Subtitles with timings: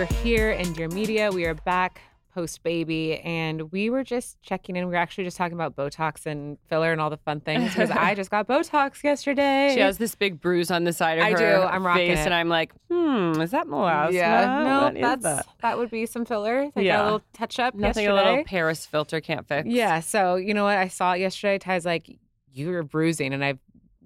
[0.00, 1.30] We're here in Dear Media.
[1.30, 2.00] We are back
[2.34, 4.86] post baby, and we were just checking in.
[4.86, 7.90] We were actually just talking about Botox and filler and all the fun things because
[7.90, 9.72] I just got Botox yesterday.
[9.74, 11.44] She has this big bruise on the side of I her do.
[11.68, 12.24] I'm rocking face, it.
[12.24, 14.12] and I'm like, hmm, is that melasma?
[14.12, 15.46] yeah, no, What that's that?
[15.60, 16.70] that would be some filler.
[16.74, 17.02] Like Yeah.
[17.02, 17.74] a little touch up.
[17.74, 18.06] nothing yesterday.
[18.06, 19.68] a little Paris filter can't fix.
[19.68, 20.00] Yeah.
[20.00, 20.78] So you know what?
[20.78, 21.58] I saw it yesterday.
[21.58, 22.08] Ty's like,
[22.54, 23.58] you were bruising, and I've,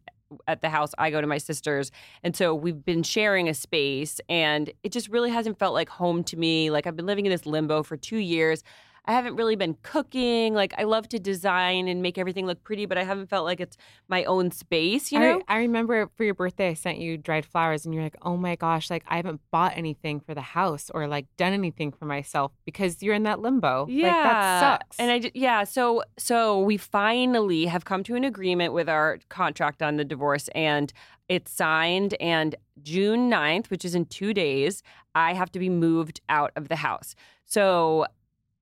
[0.47, 1.91] at the house, I go to my sister's,
[2.23, 6.23] and so we've been sharing a space, and it just really hasn't felt like home
[6.25, 6.71] to me.
[6.71, 8.63] Like I've been living in this limbo for two years.
[9.05, 10.53] I haven't really been cooking.
[10.53, 13.59] Like I love to design and make everything look pretty, but I haven't felt like
[13.59, 13.77] it's
[14.07, 15.11] my own space.
[15.11, 15.41] You know?
[15.47, 18.37] I, I remember for your birthday, I sent you dried flowers, and you're like, "Oh
[18.37, 22.05] my gosh, like I haven't bought anything for the house or like done anything for
[22.05, 23.85] myself because you're in that limbo.
[23.89, 28.23] Yeah, like, that sucks." And I yeah, so so we finally have come to an
[28.23, 30.91] agreement with our contract on the divorce and
[31.27, 34.83] it's signed and June 9th, which is in 2 days,
[35.15, 37.15] I have to be moved out of the house.
[37.45, 38.05] So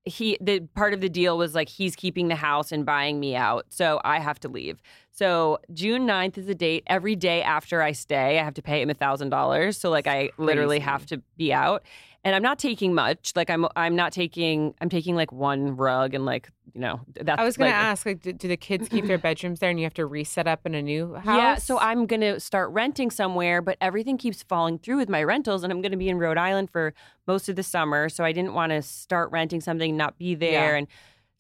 [0.06, 3.36] he the part of the deal was like he's keeping the house and buying me
[3.36, 3.66] out.
[3.70, 4.82] So I have to leave.
[5.12, 6.84] So June 9th is the date.
[6.88, 9.78] Every day after I stay, I have to pay him a thousand dollars.
[9.78, 11.84] So like I literally have to be out.
[12.26, 13.34] And I'm not taking much.
[13.36, 17.38] Like I'm I'm not taking I'm taking like one rug and like, you know, that's
[17.40, 19.78] I was gonna like, ask, like, do, do the kids keep their bedrooms there, and
[19.78, 21.26] you have to reset up in a new house?
[21.38, 25.64] Yeah, so I'm gonna start renting somewhere, but everything keeps falling through with my rentals,
[25.64, 26.94] and I'm gonna be in Rhode Island for
[27.28, 28.08] most of the summer.
[28.08, 30.78] So I didn't want to start renting something, not be there, Yeah.
[30.78, 30.88] and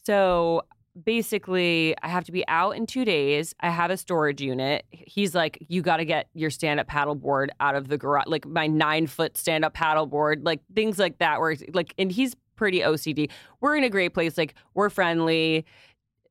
[0.05, 0.63] so
[1.01, 3.53] basically I have to be out in two days.
[3.59, 4.85] I have a storage unit.
[4.91, 8.45] He's like, you got to get your stand up paddleboard out of the garage, like
[8.45, 11.39] my nine foot stand up paddleboard, like things like that.
[11.39, 13.29] Where like, and he's pretty OCD.
[13.61, 14.37] We're in a great place.
[14.37, 15.65] Like we're friendly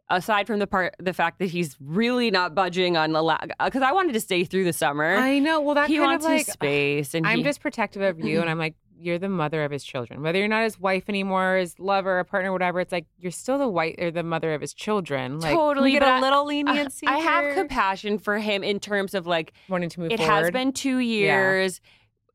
[0.08, 3.86] aside from the part the fact that he's really not budging on the because uh,
[3.86, 5.16] I wanted to stay through the summer.
[5.16, 5.60] I know.
[5.60, 8.20] Well, that he kind wants of like his space, and I'm he- just protective of
[8.20, 10.22] you, and I'm like, you're the mother of his children.
[10.22, 13.58] Whether you're not his wife anymore, his lover, a partner, whatever, it's like you're still
[13.58, 15.40] the white or the mother of his children.
[15.40, 17.06] Like, can we totally get but a I- little I- leniency.
[17.06, 20.32] I, have compassion for him in terms of like wanting to move it forward.
[20.44, 21.80] has been two years.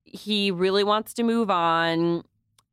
[0.03, 2.23] He really wants to move on.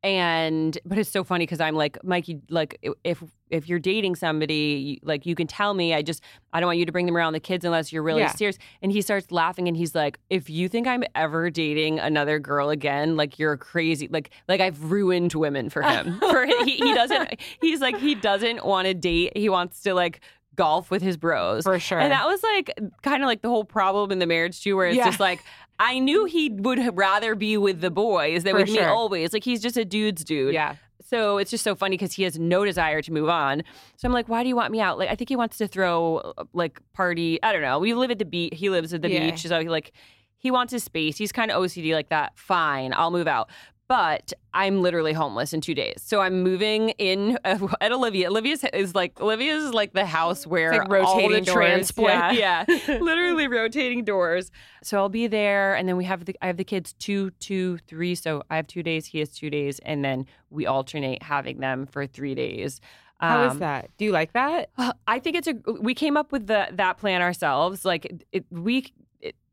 [0.05, 5.01] And but it's so funny because I'm like Mikey, like if if you're dating somebody,
[5.03, 5.95] like you can tell me.
[5.95, 6.23] I just
[6.53, 8.35] I don't want you to bring them around the kids unless you're really Yeah.
[8.35, 8.59] serious.
[8.83, 12.69] And he starts laughing and he's like, if you think I'm ever dating another girl
[12.69, 14.07] again, like you're crazy.
[14.09, 16.19] Like like I've ruined women for him.
[16.31, 17.41] for he, he doesn't.
[17.63, 19.35] He's like he doesn't want to date.
[19.37, 20.21] He wants to like
[20.57, 21.99] golf with his bros for sure.
[21.99, 22.71] and that was like
[23.03, 25.07] kind of like the whole problem in the marriage too, where it's Yeah.
[25.07, 25.41] just like
[25.79, 28.89] I knew he would rather be with the boys than For with me sure.
[28.89, 29.33] always.
[29.33, 30.55] Like he's just a dude's dude.
[30.55, 30.77] yeah.
[31.07, 33.63] So it's just so funny because he has no desire to move on.
[33.97, 34.99] So I'm like, why do you want me out?
[34.99, 37.43] Like I think he wants to throw uh, like party.
[37.43, 37.79] I don't know.
[37.79, 38.55] We live at the beach.
[38.57, 39.31] He lives at the Yeah.
[39.31, 39.93] beach, so he like
[40.39, 41.17] he wants his space.
[41.19, 42.39] He's kind of OCD like that.
[42.39, 43.51] Fine, I'll move out.
[43.97, 46.03] But I'm literally homeless in two days.
[46.05, 48.29] So I'm moving in at Olivia.
[48.29, 52.37] Olivia's is like Olivia's is like the house where like all the rotating doors, transplant.
[52.37, 52.65] yeah.
[52.67, 54.51] yeah, literally rotating doors.
[54.83, 57.79] So I'll be there, and then we have the I have the kids two, two,
[57.87, 58.17] three.
[58.17, 61.87] So I have two days, he has two days, and then we alternate having them
[61.87, 62.81] for three days.
[63.21, 63.91] How is Um, that?
[63.97, 64.71] Do you like that?
[65.07, 65.55] I think it's a.
[65.81, 67.85] We came up with the that plan ourselves.
[67.85, 68.93] Like it, we.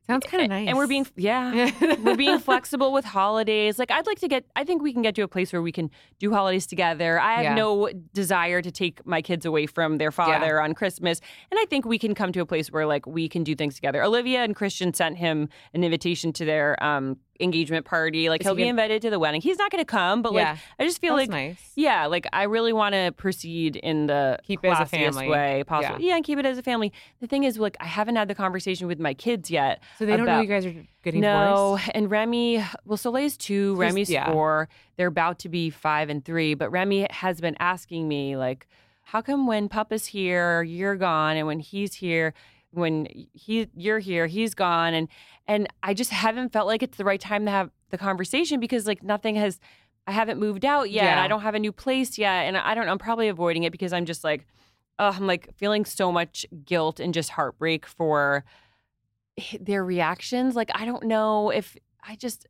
[0.08, 0.68] Sounds kind of nice.
[0.68, 1.72] And we're being yeah.
[2.04, 3.80] we're being flexible with holidays.
[3.80, 5.72] Like I'd like to get I think we can get to a place where we
[5.72, 5.90] can
[6.20, 7.20] do holidays together.
[7.20, 7.56] I have Yeah.
[7.56, 11.22] no desire to take my kids away from their father on Christmas.
[11.50, 13.76] And I think we can come to a place where like we can do things
[13.76, 14.04] together.
[14.04, 18.30] Olivia and Christian sent him an invitation to their um engagement party.
[18.30, 19.42] Like Is he'll he be gonna- invited to the wedding.
[19.42, 20.52] He's not going to come, but yeah.
[20.52, 21.72] like I just feel That's like nice.
[21.76, 25.30] yeah, like I really want to proceed in the Keep it as a classiest family.
[25.30, 26.00] way possible.
[26.00, 26.10] Yeah.
[26.10, 26.16] Yeah.
[26.18, 26.92] and keep it as a family.
[27.20, 29.82] The thing is, like, I haven't had the conversation with my kids yet.
[29.98, 31.92] So they don't know about- you guys are getting no, divorced?
[31.96, 34.32] and Remy, well, Soleil's two, Remy's yeah.
[34.32, 34.70] four.
[34.98, 38.68] They're about to be five and three, but Remy has been asking me, like,
[39.04, 42.34] how come when Papa's here, you're gone, and when he's here,
[42.74, 45.10] when he you're here, he's gone, and
[45.52, 48.88] and I just haven't felt like it's the right time to have the conversation because
[48.88, 49.60] like nothing has.
[50.08, 51.04] I haven't moved out yet.
[51.04, 51.24] and Yeah.
[51.24, 52.86] I don't have a new place yet, and I don't.
[52.86, 54.48] know, I'm probably avoiding it because I'm just like,
[54.98, 58.46] oh, I'm like feeling so much guilt and just heartbreak for
[59.60, 60.56] their reactions.
[60.56, 62.48] Like I don't know if I just.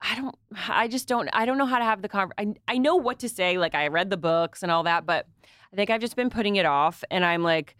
[0.00, 0.34] I don't.
[0.68, 1.28] I just don't.
[1.32, 3.56] I don't know how to have the conver I I know what to say.
[3.56, 5.28] Like I read the books and all that, but
[5.72, 7.76] I think I've just been putting it off, and I'm like,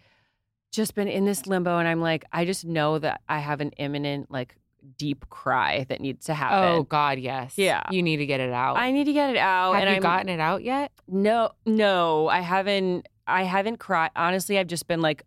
[0.72, 3.70] just been in this limbo, and I'm like, I just know that I have an
[3.72, 4.56] imminent like
[4.96, 6.68] deep cry that needs to oh, happen.
[6.70, 7.54] Oh God, yes.
[7.56, 7.82] Yeah.
[7.90, 8.76] You need to get it out.
[8.76, 9.74] I need to get it out.
[9.74, 10.90] Have and you I'm, gotten it out yet?
[11.06, 13.06] No, no, I haven't.
[13.26, 14.10] I haven't cried.
[14.16, 15.22] Honestly, I've just been like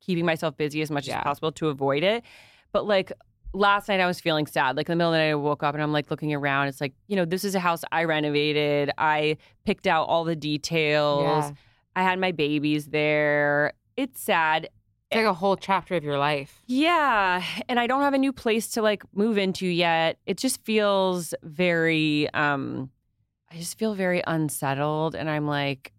[0.00, 1.18] keeping myself busy as much Yeah.
[1.18, 2.24] as possible to avoid it.
[2.72, 3.12] But like
[3.52, 4.76] last night, I was feeling sad.
[4.76, 6.68] Like in the middle of the night, I woke up and I'm like looking around.
[6.68, 8.90] It's like you know, this is a house I renovated.
[8.98, 11.44] I picked out all the details.
[11.44, 11.50] Yeah.
[11.94, 13.74] I had my babies there.
[13.96, 14.68] It's sad.
[15.10, 16.60] It's like a whole chapter of your life.
[16.66, 20.18] Yeah, and I don't have a new place to like move into yet.
[20.26, 22.90] It just feels very um
[23.50, 25.92] I just feel very unsettled and I'm like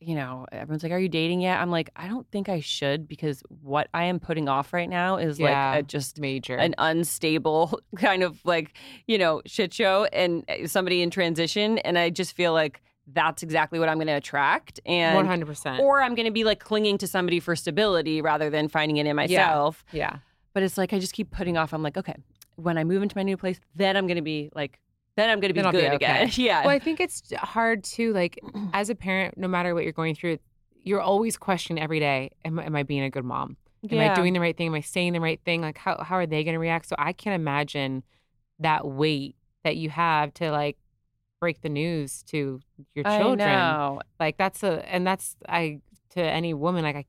[0.00, 3.08] you know, everyone's like, "Are you dating yet?" I'm like, "I don't think I should
[3.08, 5.70] because what I am putting off right now is Yeah.
[5.70, 6.56] like a, just Major.
[6.56, 8.76] an unstable kind of like,
[9.06, 13.42] you know, shit show and uh, somebody in transition and I just feel like that's
[13.42, 15.80] exactly what I'm going to attract and One hundred percent.
[15.80, 19.06] or I'm going to be like clinging to somebody for stability rather than finding it
[19.06, 19.84] in myself.
[19.92, 19.98] Yeah.
[20.12, 20.18] yeah.
[20.54, 21.72] But it's like I just keep putting off.
[21.74, 22.14] I'm like, okay,
[22.56, 24.78] when I move into my new place, then I'm going to be like,
[25.16, 26.28] then I'm going to be Then I'll be good again.
[26.28, 26.42] okay.
[26.42, 26.60] yeah.
[26.62, 28.12] Well, I think it's hard too.
[28.12, 28.38] Like
[28.72, 30.38] as a parent, no matter what you're going through,
[30.82, 33.56] you're always questioning every day: Am, am I being a good mom?
[33.90, 34.68] Am I doing the right thing?
[34.68, 35.60] Am I saying the right thing?
[35.60, 36.88] Like how how are they going to react?
[36.88, 38.02] So I can't imagine
[38.60, 40.78] that weight that you have to like
[41.44, 42.60] break the news to
[42.94, 43.48] your children.
[43.48, 44.00] I know.
[44.18, 45.80] Like that's a and that's I
[46.14, 47.04] to any woman like I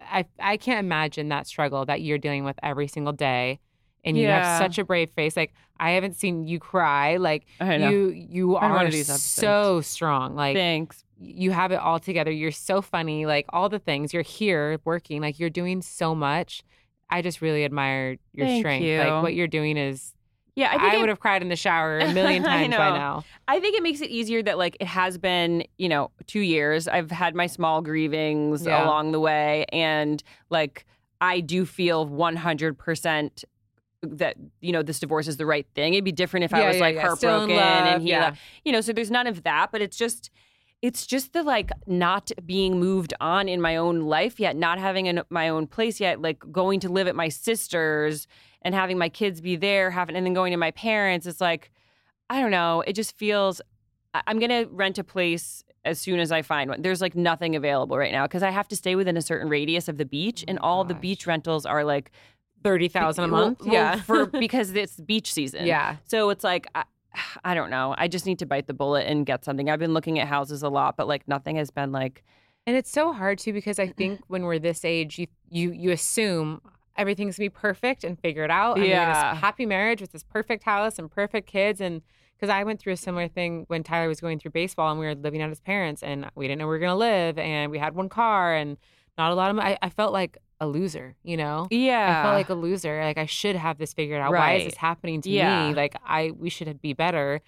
[0.00, 3.60] I I can't imagine that struggle that you're dealing with every single day.
[4.06, 4.42] And you Yeah.
[4.44, 5.36] have such a brave face.
[5.36, 7.16] Like I haven't seen you cry.
[7.16, 10.34] Like you you one are so strong.
[10.34, 11.04] Like Thanks.
[11.20, 12.30] you have it all together.
[12.30, 13.26] You're so funny.
[13.26, 14.12] Like all the things.
[14.14, 15.20] You're here working.
[15.22, 16.62] Like you're doing so much.
[17.10, 18.84] I just really admire your Thank strength.
[18.84, 18.98] you.
[18.98, 20.13] Like what you're doing is
[20.56, 22.90] Yeah, I I, think it- would have cried in the shower a million times by
[22.96, 23.24] now.
[23.48, 26.86] I think it makes it easier that like it has been, you know, two years.
[26.86, 28.84] I've had my small grievings Yeah.
[28.84, 30.86] along the way, and like
[31.20, 33.44] I do feel one hundred percent
[34.02, 35.94] that you know this divorce is the right thing.
[35.94, 37.00] It'd be different if I was yeah, like yeah.
[37.02, 38.34] Heartbroken and he, yeah.
[38.64, 38.80] you know.
[38.80, 40.30] So there's none of that, but it's just.
[40.84, 45.08] It's just the like not being moved on in my own life yet, not having
[45.08, 48.26] an, my own place yet, like going to live at my sister's
[48.60, 51.26] and having my kids be there, having and then going to my parents.
[51.26, 51.70] It's like
[52.28, 52.82] I don't know.
[52.86, 53.62] It just feels
[54.26, 56.82] I'm gonna rent a place as soon as I find one.
[56.82, 59.88] There's like nothing available right now because I have to stay within a certain radius
[59.88, 62.10] of the beach, Oh and all the beach rentals are like
[62.62, 63.60] Thirty thousand a month.
[63.60, 63.96] well, yeah.
[64.02, 65.66] for because it's beach season.
[65.66, 65.96] yeah.
[66.06, 66.84] So it's like I,
[67.44, 67.94] I don't know.
[67.98, 69.68] I just need to bite the bullet and get something.
[69.70, 72.22] I've been looking at houses a lot, but like nothing has been like
[72.66, 75.90] And it's so hard too because I think when we're this age, you you you
[75.90, 76.60] assume
[76.96, 78.76] everything's gonna be perfect and figure it out.
[78.76, 79.32] And Yeah.
[79.32, 81.80] this happy marriage with this perfect house and perfect kids.
[81.80, 82.02] And
[82.36, 85.06] because I went through a similar thing when Tyler was going through baseball and we
[85.06, 87.70] were living at his parents and we didn't know where we were gonna live and
[87.70, 88.76] we had one car and
[89.16, 89.56] not a lot of.
[89.56, 89.76] money.
[89.80, 91.66] I, I felt like a loser, you know.
[91.70, 92.20] yeah.
[92.20, 93.02] I felt like a loser.
[93.02, 94.32] Like I should have this figured out.
[94.32, 95.68] Why is this happening to Yeah.
[95.68, 95.74] me?
[95.74, 97.40] Like I we should be better.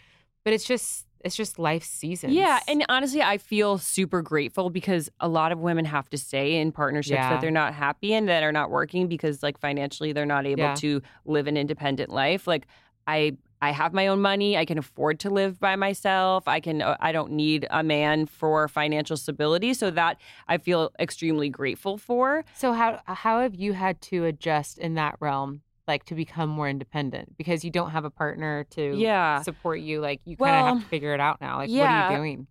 [0.44, 2.34] But it's just it's just life seasons.
[2.34, 6.56] Yeah, and honestly, I feel super grateful because a lot of women have to stay
[6.60, 7.30] in partnerships Yeah.
[7.30, 10.60] that they're not happy in, that are not working because, like, financially, they're not able
[10.62, 10.74] Yeah.
[10.76, 12.46] to live an independent life.
[12.46, 12.66] Like,
[13.08, 13.36] I.
[13.66, 14.56] I have my own money.
[14.56, 16.46] I can afford to live by myself.
[16.46, 16.82] I can.
[16.82, 19.74] uh, I don't need a man for financial stability.
[19.74, 22.44] So that I feel extremely grateful for.
[22.54, 26.68] So how how have you had to adjust in that realm, like to become more
[26.68, 29.42] independent because you don't have a partner to Yeah.
[29.42, 30.00] support you?
[30.00, 31.56] Like you kind of Well, have to figure it out now.
[31.58, 32.46] Like what are you doing?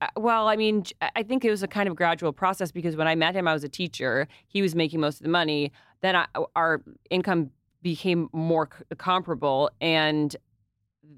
[0.00, 0.84] Uh, Well, I mean,
[1.16, 3.52] I think it was a kind of gradual process because when I met him, I
[3.54, 4.28] was a teacher.
[4.46, 5.72] He was making most of the money.
[6.02, 7.50] Then I, our income
[7.82, 10.34] became more c- comparable, and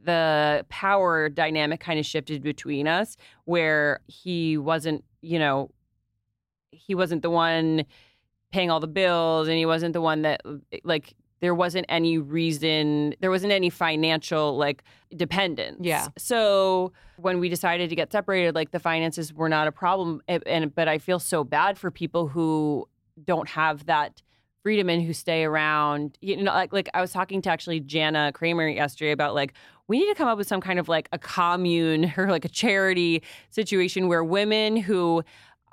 [0.05, 5.71] the power dynamic kind of shifted between us, where he wasn't, you know,
[6.71, 7.85] he wasn't the one
[8.51, 10.41] paying all the bills, and he wasn't the one that,
[10.85, 14.83] like, there wasn't any reason, there wasn't any financial like
[15.15, 15.77] dependence.
[15.83, 16.09] Yeah.
[16.17, 20.43] So when we decided to get separated, like the finances were not a problem, and,
[20.47, 22.89] and but I feel so bad for people who
[23.23, 24.23] don't have that
[24.65, 26.17] freedom and who stay around.
[26.23, 29.53] You know, like like I was talking to actually Jana Kramer yesterday about like
[29.87, 32.49] we need to come up with some kind of like a commune or like a
[32.49, 35.23] charity situation where women who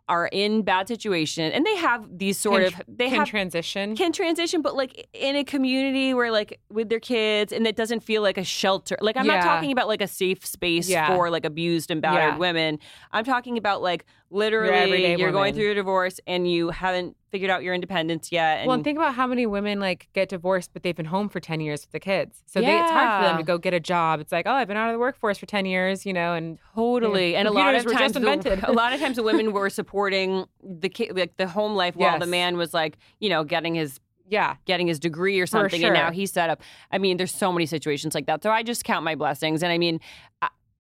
[0.10, 3.96] are in bad situation and they have these sort Can of they Can have transition.
[3.96, 8.02] can transition, but like in a community where like with their kids and it doesn't
[8.02, 8.98] feel like a shelter.
[9.00, 11.16] Like I'm not talking about like a safe space Yeah.
[11.16, 12.38] for like abused and battered Yeah.
[12.38, 12.80] women.
[13.14, 17.64] I'm talking about like literally you're going through a divorce and you haven't figured out
[17.64, 18.60] your independence yet.
[18.60, 21.30] And well, and think about how many women like get divorced, but they've been home
[21.30, 22.44] for ten years with the kids.
[22.46, 24.20] So they, it's hard for them to go get a job.
[24.20, 26.60] It's like, oh, I've been out of the workforce for ten years, you know, and
[26.76, 27.40] Totally, Yeah.
[27.40, 30.90] and a lot of times, the- a lot of times the women were supporting the
[30.90, 34.56] ki- like the home life while the man was like, you know, getting his yeah,
[34.66, 37.66] getting his degree or something and now he's set up i mean there's so many
[37.66, 40.00] situations like that so i just count my blessings and i mean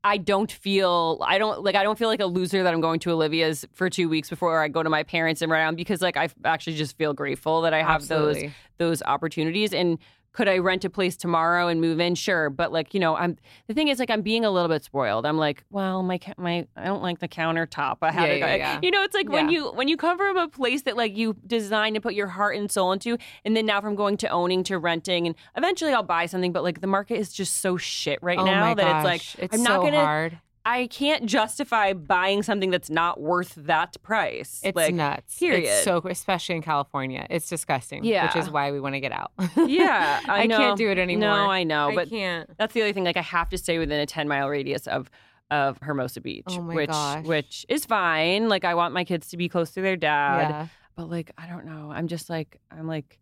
[0.03, 2.99] I, don't feel I don't like I don't feel like a loser that I'm going
[3.01, 6.17] to Olivia's for two weeks before I go to my parents and around because like
[6.17, 8.41] I actually just feel grateful that I have those
[8.77, 9.73] those opportunities.
[9.73, 9.99] And
[10.33, 12.15] could I rent a place tomorrow and move in?
[12.15, 14.83] Sure, but like you know, I'm the thing is like I'm being a little bit
[14.83, 15.25] spoiled.
[15.25, 17.97] I'm like, well, my my I don't like the countertop.
[18.01, 18.79] I had Yeah, yeah, yeah.
[18.81, 21.35] You know, it's like when you when you come from a place that like you
[21.45, 24.63] designed and put your heart and soul into, and then now from going to owning
[24.65, 26.53] to renting, and eventually I'll buy something.
[26.53, 28.95] But like the market is just so shit right oh now that gosh.
[28.95, 29.05] it's
[29.37, 29.99] like it's I'm not gonna.
[29.99, 30.39] hard.
[30.65, 34.61] I can't justify buying something that's not worth that price.
[34.63, 35.39] It's like, nuts.
[35.39, 35.63] period.
[35.69, 37.25] It's so especially in California.
[37.29, 38.03] It's disgusting.
[38.03, 39.31] Yeah, which is why we want to get out.
[39.67, 40.57] Yeah, I, know.
[40.57, 41.21] can't do it anymore.
[41.29, 42.49] No, I know, I but can't.
[42.57, 43.03] That's the other thing.
[43.03, 45.09] Like I have to stay within a ten mile radius of
[45.49, 47.25] of Hermosa Beach, Oh my which gosh.
[47.25, 48.47] which is fine.
[48.47, 50.67] Like I want my kids to be close to their dad, Yeah.
[50.95, 51.91] but like I don't know.
[51.91, 53.17] I'm just like I'm like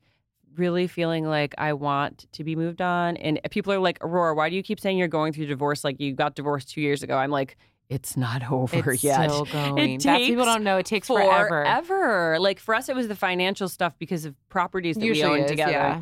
[0.59, 3.17] really feeling like I want to be moved on.
[3.17, 5.83] And people are like, Aurora, why do you keep saying you're going through divorce?
[5.83, 7.17] Like you got divorced two years ago.
[7.17, 7.57] I'm like,
[7.89, 9.29] it's not over It's yet.
[9.31, 9.93] still going.
[9.93, 10.77] It That's people don't know.
[10.77, 11.47] It takes forever.
[11.47, 12.37] Forever.
[12.39, 15.45] Like for us, it was the financial stuff because of properties that Usually we owned
[15.45, 15.71] is, together.
[15.71, 16.01] yeah.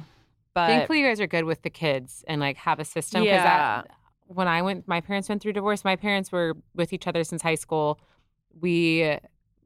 [0.53, 3.23] But Thankfully, you guys are good with the kids and like have a system.
[3.23, 3.83] Yeah.
[4.25, 5.85] when I went, my parents went through divorce.
[5.85, 7.99] My parents were with each other since high school.
[8.59, 9.17] We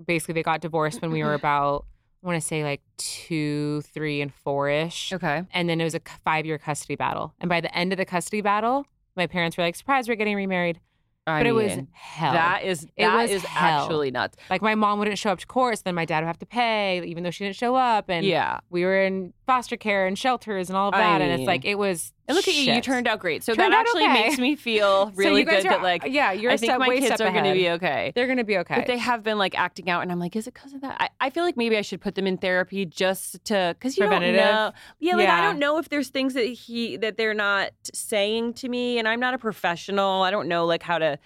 [0.05, 1.85] basically they got divorced when we were about,
[2.23, 5.11] I want to say like two, three, and four ish.
[5.13, 5.43] okay.
[5.53, 7.33] And then it was a five year custody battle.
[7.39, 8.85] And by the end of the custody battle,
[9.15, 10.79] my parents were like, "Surprise, we're getting remarried."
[11.27, 12.33] I But it was hell.
[12.33, 13.83] That is It was is hell.
[13.83, 14.37] actually nuts.
[14.49, 16.47] like my mom wouldn't show up to court, so then my dad would have to
[16.47, 18.09] pay, even though she didn't show up.
[18.09, 18.59] And yeah.
[18.71, 21.21] we were in foster care and shelters and all of I that.
[21.21, 22.11] and it's like it was.
[22.31, 23.43] And look at you, you turned out great.
[23.43, 24.13] So Turned that actually okay.
[24.29, 26.89] makes me feel really guys good are, that like yeah, you're I think step, my
[26.97, 28.11] kids are going to be okay.
[28.15, 28.75] They're gonna be okay.
[28.75, 30.97] But they have been like acting out, and I'm like, is it because of that?
[30.99, 34.07] I, I feel like maybe I should put them in therapy just to because you
[34.09, 34.71] don't know.
[34.99, 38.69] Yeah, like I don't know if there's things that he that they're not saying to
[38.69, 40.21] me, and I'm not a professional.
[40.23, 41.19] I don't know like how to.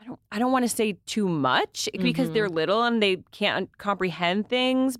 [0.00, 0.18] I don't.
[0.32, 2.32] I don't want to say too much because Mhm.
[2.32, 4.96] they're little and they can't comprehend things.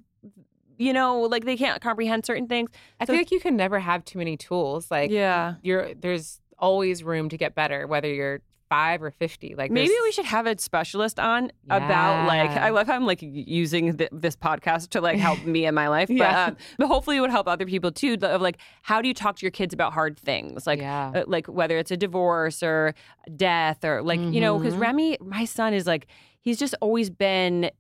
[0.81, 2.71] You know, like they can't comprehend certain things.
[2.99, 4.91] I So- feel like you can never have too many tools.
[4.91, 5.55] Like yeah.
[5.63, 9.55] you're there's always room to get better, whether you're five or fifty.
[9.57, 13.19] Like Maybe we should have a specialist on about like I love how I'm like
[13.21, 16.45] using th- this podcast to like help me in my life, but Yeah.
[16.47, 18.17] um, but hopefully it would help other people too.
[18.23, 21.11] Of like how do you talk to your kids about hard things, like yeah.
[21.15, 22.95] uh, like whether it's a divorce or
[23.37, 24.81] death or like you know because Mhm.
[24.81, 26.07] Remy, my son is like
[26.41, 27.71] he's just always been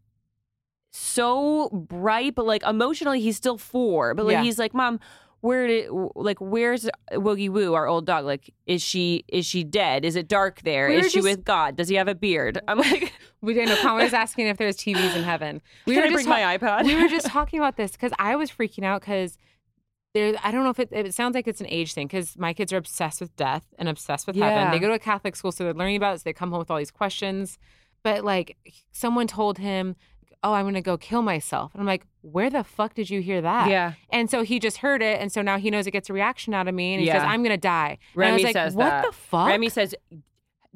[0.90, 4.42] so bright, but like emotionally he's still four, but like Yeah.
[4.42, 5.00] he's like mom.
[5.42, 8.26] Where did like where's Woogie Woo, our old dog?
[8.26, 10.04] Like, is she is she dead?
[10.04, 10.88] Is it dark there?
[10.90, 11.76] We Is she just- with God?
[11.76, 12.60] Does he have a beard?
[12.68, 13.76] I'm like, we didn't know.
[13.80, 15.62] Conway was asking if there's TVs in heaven.
[15.86, 16.84] We can were I just bring ta- my iPad?
[16.84, 19.38] we were just talking about this because I was freaking out because
[20.12, 20.34] there.
[20.44, 20.90] I don't know if it.
[20.92, 23.88] It sounds like it's an age thing because my kids are obsessed with death and
[23.88, 24.70] obsessed with heaven.
[24.70, 26.18] They go to a Catholic school, so they're learning about it.
[26.18, 27.58] So they come home with all these questions.
[28.02, 28.58] But like,
[28.92, 29.96] someone told him,
[30.42, 33.20] "Oh, I'm going to go kill myself," and I'm like, "Where the fuck did you
[33.20, 35.90] hear that?" yeah, And so he just heard it, and so now he knows it
[35.92, 38.26] gets a reaction out of me, and he says, "I'm going to die." and I
[38.26, 39.06] Remy was like, says "What that.
[39.06, 39.94] the fuck?" Remy says,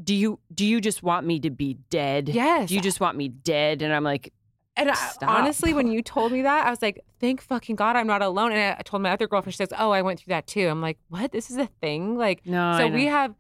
[0.03, 2.29] "Do you do you just want me to be dead?
[2.29, 4.33] "Yes." Do you just want me dead?" And I'm like,
[4.77, 8.09] And I, honestly, when you told me that, I was like, thank fucking God I'm
[8.09, 8.51] not alone.
[8.51, 10.67] And I, told my other girlfriend, she says, oh, I went through that too.
[10.67, 11.31] I'm like, what?
[11.31, 12.19] This is a thing?
[12.19, 13.37] Like, "No." so we have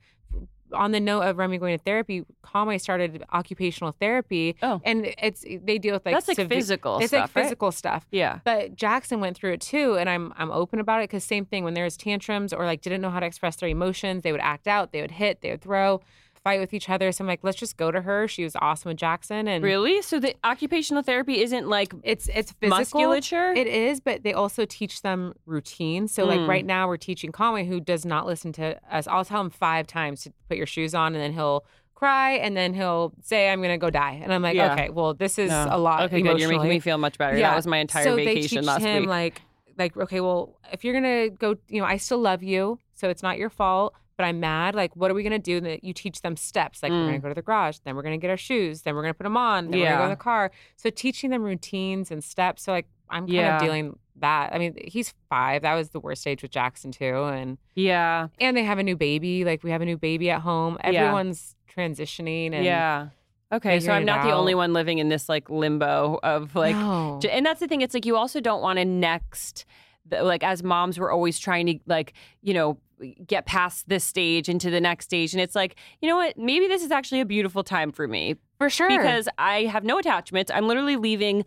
[0.75, 4.57] on the note of Remy going to therapy, Conway started occupational therapy.
[4.63, 4.81] Oh.
[4.85, 7.43] and it's they deal with like That's like physical It's stuff, like right?
[7.45, 8.07] physical stuff.
[8.11, 8.41] Yeah.
[8.45, 11.65] But Jackson went through it too, and I'm I'm open about it because same thing
[11.65, 14.67] when there's tantrums or like didn't know how to express their emotions, they would act
[14.69, 16.01] out, they would hit, they would throw,
[16.45, 17.11] fight with each other.
[17.11, 18.29] So I'm like, let's just go to her.
[18.29, 20.03] She was awesome with Jackson, and Really?
[20.03, 22.79] So the occupational therapy isn't like it's it's physical.
[22.79, 23.53] musculature?
[23.53, 26.07] It is, but they also teach them routine.
[26.07, 26.49] So like Mm.
[26.49, 29.07] right now we're teaching Conway who does not listen to us.
[29.09, 32.55] I'll tell him five times to put your shoes on and then he'll cry and
[32.57, 34.21] then he'll say I'm gonna go die.
[34.23, 34.75] And I'm like, Yeah.
[34.75, 35.69] okay, well this is No.
[35.71, 36.03] a lot.
[36.03, 36.39] Okay, good.
[36.39, 37.39] You're making me feel much better.
[37.39, 37.51] yeah.
[37.51, 39.09] That was my entire so vacation they teach last him week.
[39.09, 39.43] like
[39.79, 43.23] like okay, well if you're gonna go, you know, I still love you, so it's
[43.23, 43.95] not your fault.
[44.17, 44.75] But I'm mad.
[44.75, 45.57] Like, what are we gonna do?
[45.57, 46.83] And that you teach them steps.
[46.83, 47.23] Like, we're gonna Mm.
[47.23, 49.37] go to the garage, then we're gonna get our shoes, then we're gonna put them
[49.37, 50.51] on, then we're gonna go in the car.
[50.77, 52.63] So teaching them routines and steps.
[52.65, 53.57] So like, I'm kind Yeah.
[53.57, 54.53] of dealing that.
[54.55, 55.63] I mean, he's five.
[55.63, 58.29] That was the worst age with Jackson too, and yeah.
[58.41, 59.45] and they have a new baby.
[59.45, 60.79] Like we have a new baby at home.
[60.85, 60.91] Yeah.
[61.03, 62.53] Everyone's transitioning.
[62.55, 63.09] And yeah.
[63.53, 67.21] Okay, so I'm not the only one living in this like limbo of like No.
[67.31, 67.83] And that's the thing.
[67.83, 69.65] It's like you also don't want to next,
[70.11, 72.79] like as moms, we're always trying to like, you know,
[73.27, 75.33] get past this stage into the next stage.
[75.33, 76.37] And it's like, you know what?
[76.39, 79.99] Maybe this is actually a beautiful time for me for sure because I have no
[79.99, 80.51] attachments.
[80.55, 81.45] I'm literally leaving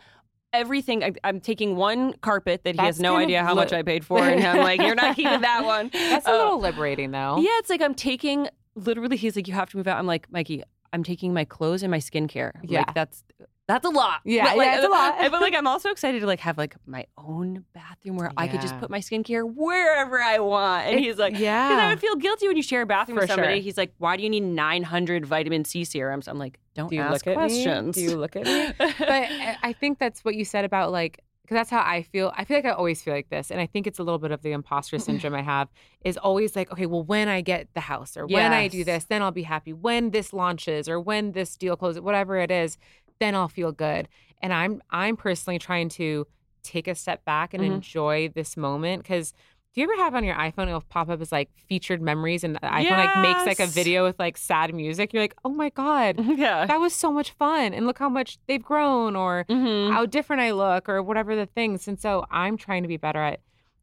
[0.54, 1.04] everything.
[1.04, 3.84] I, I'm taking one carpet that he That's has no idea how li- much I
[3.84, 4.20] paid for.
[4.20, 5.90] And I'm like, you're not keeping that one.
[5.94, 7.38] that's a Uh, little liberating though.
[7.38, 9.18] yeah, it's like I'm taking literally.
[9.18, 9.98] He's like, you have to move out.
[9.98, 10.64] I'm like, Mikey,
[10.94, 12.54] I'm taking my clothes and my skincare.
[12.64, 12.80] Yeah.
[12.80, 13.24] like, that's
[13.68, 14.22] that's a lot.
[14.24, 15.16] Yeah, But, like, yeah, it's a lot.
[15.32, 18.62] But like, I'm also excited to like have like my own bathroom where I could
[18.62, 20.88] just put my skincare wherever I want.
[20.88, 21.68] And It- he's like, yeah.
[21.70, 23.56] because I would feel guilty when you share a bathroom with somebody.
[23.56, 23.62] sure.
[23.64, 26.28] He's like, why do you need 900 vitamin C serums?
[26.28, 27.98] I'm like, don't Do you ask look at questions.
[27.98, 28.04] me?
[28.06, 28.72] Do you look at me?
[28.78, 32.34] but I I think that's what you said about like because that's how I feel.
[32.36, 34.32] I feel like I always feel like this, and I think it's a little bit
[34.32, 35.70] of the imposter syndrome I have.
[36.04, 39.06] Is always like, okay, well, when I get the house, or when I do this,
[39.06, 39.72] then I'll be happy.
[39.72, 42.78] When this launches, or when this deal closes, whatever it is,
[43.20, 44.08] then I'll feel good.
[44.42, 46.28] And I'm I'm personally trying to
[46.64, 47.76] take a step back and Mhm.
[47.76, 49.34] enjoy this moment because.
[49.74, 52.56] Do you ever have on your iPhone it'll pop up as like featured memories and
[52.56, 55.14] the iPhone like makes like a video with like sad music?
[55.14, 56.66] You're like, oh my God, yeah.
[56.66, 59.92] that was so much fun and look how much they've grown or Mhm.
[59.94, 61.88] how different I look or whatever the things.
[61.88, 63.42] And so I'm trying to be better at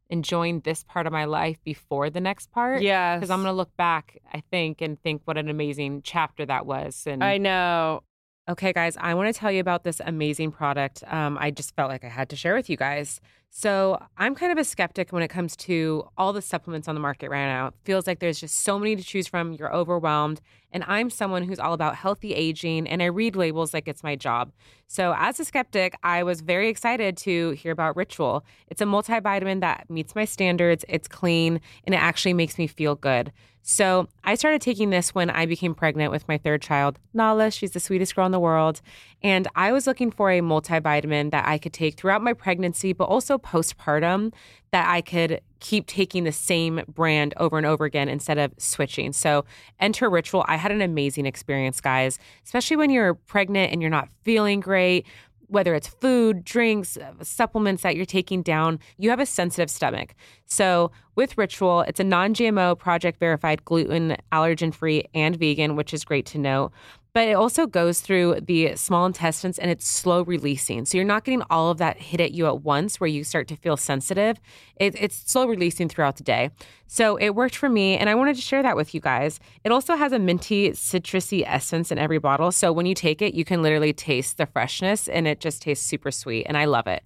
[0.09, 2.81] enjoying this part of my life before the next part.
[2.81, 3.15] Yeah.
[3.15, 6.65] Because I'm going to look back, I think, and think what an amazing chapter that
[6.65, 7.07] was.
[7.07, 8.03] And I know.
[8.47, 11.03] Okay, guys, I want to tell you about this amazing product.
[11.07, 13.19] Um, I just felt like I had to share with you guys.
[13.49, 17.01] So, I'm kind of a skeptic when it comes to all the supplements on the
[17.01, 17.67] market right now.
[17.67, 19.53] It feels like there's just so many to choose from.
[19.53, 20.41] You're overwhelmed.
[20.71, 24.15] And I'm someone who's all about healthy aging, and I read labels like it's my
[24.15, 24.51] job.
[24.87, 28.45] So, as a skeptic, I was very excited to hear about Ritual.
[28.67, 32.93] It's a multivitamin that meets my standards, it's clean, and it actually makes me feel
[32.93, 33.31] good.
[33.67, 37.49] So I started taking this when I became pregnant with my third child, Nala.
[37.49, 38.79] She's the sweetest girl in the world.
[39.23, 43.05] And I was looking for a multivitamin that I could take throughout my pregnancy, but
[43.05, 44.33] also postpartum
[44.69, 49.11] that I could keep taking the same brand over and over again instead of switching.
[49.13, 49.45] So
[49.79, 50.45] enter Ritual.
[50.47, 55.07] I had an amazing experience, guys, especially when you're pregnant and you're not feeling great
[55.47, 60.15] whether it's food, drinks, uh, supplements that you're taking down, you have a sensitive stomach.
[60.45, 65.93] So, with Ritual, it's a non GMO, project verified, gluten, allergen free, and vegan, which
[65.93, 66.71] is great to know.
[67.13, 70.83] But it also goes through the small intestines and it's slow releasing.
[70.83, 73.47] So, you're not getting all of that hit at you at once where you start
[73.47, 74.39] to feel sensitive.
[74.75, 76.51] It, it's slow releasing throughout the day.
[76.87, 79.39] So, it worked for me, and I wanted to share that with you guys.
[79.63, 82.51] It also has a minty, citrusy essence in every bottle.
[82.51, 85.85] So, when you take it, you can literally taste the freshness and it just tastes
[85.85, 86.45] super sweet.
[86.45, 87.03] And I love it.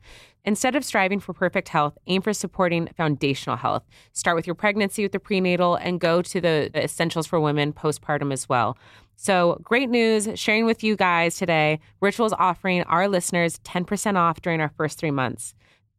[0.49, 3.83] Instead of striving for perfect health, aim for supporting foundational health.
[4.13, 8.33] Start with your pregnancy with the prenatal and go to the, essentials for women postpartum
[8.33, 8.75] as well.
[9.15, 11.79] So, great news sharing with you guys today.
[12.01, 15.53] Ritual is offering our listeners 10% off during our first three months.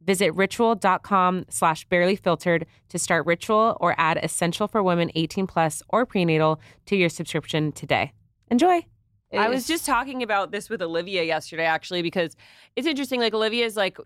[0.05, 5.81] Visit ritual.com slash barely filtered to start Ritual or add Essential for Women 18 plus
[5.91, 8.11] or prenatal to your subscription today.
[8.51, 8.85] Enjoy.
[9.33, 12.37] I was just talking about this with Olivia yesterday, actually, because
[12.77, 13.21] it's interesting.
[13.21, 13.99] Like Olivia is like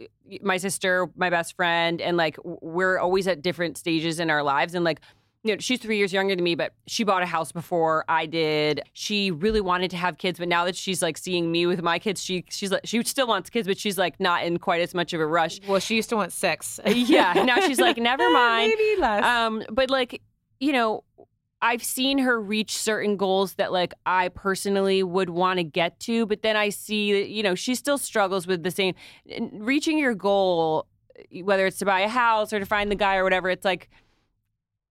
[0.42, 4.74] my sister, my best friend, and like we're always at different stages in our lives.
[4.74, 5.00] And like,
[5.42, 8.26] you know, she's three years younger than me, but she bought a house before I
[8.26, 8.82] did.
[8.92, 11.98] She really wanted to have kids, but now that she's like seeing me with my
[11.98, 14.94] kids, she she's like she still wants kids, but she's like not in quite as
[14.94, 15.60] much of a rush.
[15.66, 16.80] Well, she used to want six.
[16.87, 18.72] yeah, now she's like, never mind.
[18.76, 19.24] Maybe less.
[19.24, 20.22] Um, but like,
[20.60, 21.04] you know,
[21.64, 26.27] I've seen her reach certain goals that like I personally would want to get to,
[26.27, 28.94] but then I see that, you know, she still struggles with the same
[29.55, 30.87] reaching your goal,
[31.42, 33.48] whether it's to buy a house or to find the guy or whatever.
[33.48, 33.88] It's like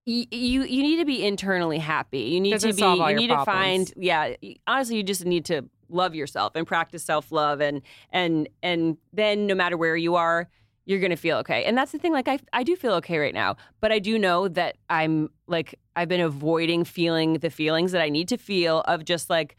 [0.07, 2.21] y- you you need to be internally happy.
[2.21, 4.33] You need Doesn't to be you need to find yeah,
[4.65, 9.53] honestly you just need to love yourself and practice self-love and and and then no
[9.53, 10.49] matter where you are,
[10.85, 11.63] you're going to feel okay.
[11.63, 14.19] And that's the thing like I I do feel okay right now, but I do
[14.19, 18.81] know that I'm like I've been avoiding feeling the feelings that I need to feel
[18.81, 19.55] of just like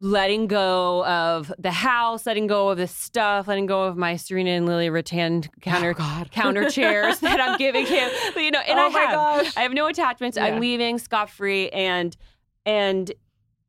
[0.00, 4.50] letting go of the house, letting go of the stuff, letting go of my Serena
[4.50, 8.10] and Lily rattan counter Oh, counter chairs that I'm giving him.
[8.34, 9.56] But, you know, and Oh I have gosh.
[9.56, 10.36] I have no attachments.
[10.36, 10.44] Yeah.
[10.46, 12.14] I'm leaving scot free and
[12.66, 13.10] and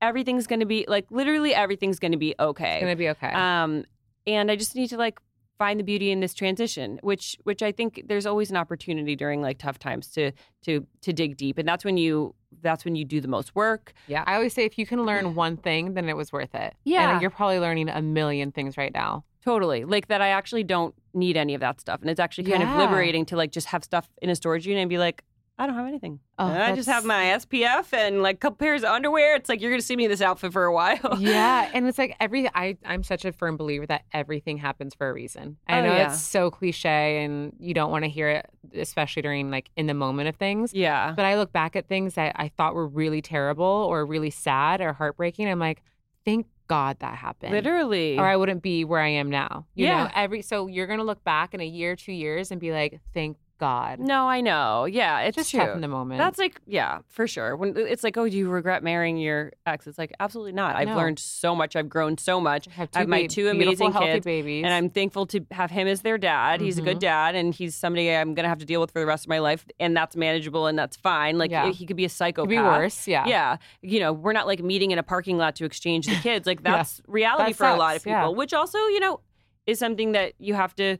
[0.01, 2.75] everything's gonna be like literally everything's gonna be okay.
[2.75, 3.29] It's gonna be okay.
[3.31, 3.85] Um,
[4.27, 5.19] and I just need to like
[5.57, 9.41] find the beauty in this transition, which which I think there's always an opportunity during
[9.41, 10.31] like tough times to
[10.63, 13.93] to to dig deep, and that's when you that's when you do the most work.
[14.07, 16.73] yeah, I always say if you can learn one thing, then it was worth it.
[16.83, 17.11] Yeah.
[17.13, 19.23] and you're probably learning a million things right now.
[19.43, 20.21] Totally, like that.
[20.21, 22.73] I actually don't need any of that stuff, and it's actually kind Yeah.
[22.73, 25.23] of liberating to like just have stuff in a storage unit and be like.
[25.57, 26.19] I don't have anything.
[26.37, 29.35] Oh, I just have my SPF and like a couple pairs of underwear.
[29.37, 31.15] It's like you're gonna see me in this outfit for a while.
[31.17, 35.09] yeah, and it's like every I I'm such a firm believer that everything happens for
[35.09, 35.55] a reason.
[35.67, 36.07] I Oh, know yeah.
[36.11, 39.93] it's so cliche and you don't want to hear it, especially during like in the
[39.93, 40.73] moment of things.
[40.73, 41.13] yeah.
[41.15, 44.81] But I look back at things that I thought were really terrible or really sad
[44.81, 45.47] or heartbreaking.
[45.47, 45.81] I'm like,
[46.25, 47.53] thank God that happened.
[47.53, 48.17] Literally.
[48.19, 49.67] Or I wouldn't be where I am now.
[49.75, 50.03] You Yeah.
[50.03, 52.99] know, every so you're gonna look back in a year, two years, and be like,
[53.13, 53.99] thank God.
[53.99, 54.85] No, I know.
[54.85, 55.61] Yeah, it's just true.
[55.61, 56.17] tough in the moment.
[56.17, 57.55] That's like, yeah, for sure.
[57.55, 59.87] When it's like, oh, do you regret marrying your ex?
[59.87, 60.75] It's like, absolutely not.
[60.75, 60.95] I've No.
[60.97, 61.75] learned so much.
[61.75, 62.67] I've grown so much.
[62.67, 65.45] I have, I have my ba- two amazing healthy kids, babies, And I'm thankful to
[65.51, 66.59] have him as their dad.
[66.59, 67.01] He's a good Mhm.
[67.01, 69.29] dad, and he's somebody I'm going to have to deal with for the rest of
[69.29, 69.65] my life.
[69.79, 71.37] And that's manageable and that's fine.
[71.37, 71.71] Like, Yeah.
[71.71, 72.49] he could be a psychopath.
[72.49, 73.07] could be worse.
[73.07, 73.25] Yeah.
[73.25, 73.57] Yeah.
[73.81, 76.45] You know, we're not like meeting in a parking lot to exchange the kids.
[76.45, 76.71] Like, Yeah.
[76.77, 78.21] that's reality That for a lot of sucks, yeah.
[78.21, 79.21] people, which also, you know,
[79.65, 80.97] is something that you have to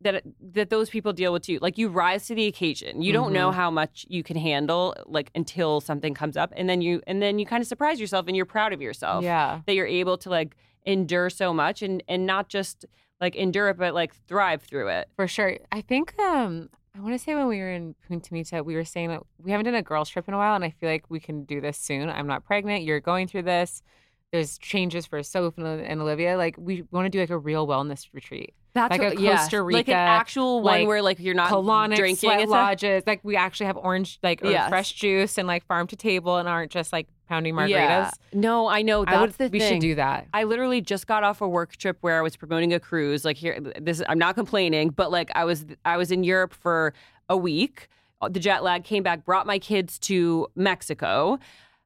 [0.00, 0.22] that
[0.54, 1.58] that those people deal with too.
[1.62, 3.02] Like you rise to the occasion.
[3.02, 3.54] You don't know Mhm.
[3.54, 7.38] how much you can handle like until something comes up and then you and then
[7.38, 9.60] you kind of surprise yourself and you're proud of yourself Yeah.
[9.66, 12.84] that you're able to like endure so much and and not just
[13.20, 15.08] like endure it but like thrive through it.
[15.16, 15.58] For sure.
[15.72, 18.84] I think um I want to say when we were in Punta Mita, we were
[18.84, 21.04] saying that we haven't done a girls trip in a while, and I feel like
[21.10, 22.08] we can do this soon.
[22.08, 22.84] I'm not pregnant.
[22.84, 23.82] You're going through this.
[24.32, 26.36] There's changes for Soph and, Olivia.
[26.36, 28.54] Like we want to do like a real wellness retreat.
[28.74, 29.36] That's Like a what- yeah.
[29.38, 33.04] Costa like an actual one like where like you're not colonic drinking sweat lodges.
[33.06, 34.68] Like we actually have orange, like Yes.
[34.68, 37.68] fresh juice and like farm to table, and aren't just like pounding margaritas.
[37.70, 38.10] Yeah.
[38.34, 39.74] No, I know that's I would, the we thing.
[39.74, 40.26] should do that.
[40.34, 43.24] I literally just got off a work trip where I was promoting a cruise.
[43.24, 46.92] Like here, this I'm not complaining, but like I was I was in Europe for
[47.30, 47.88] a week.
[48.30, 51.38] The jet lag came back, brought my kids to Mexico.